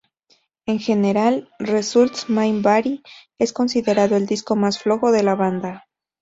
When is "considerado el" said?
3.53-4.25